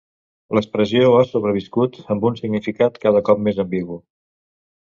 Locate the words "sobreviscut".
1.33-1.99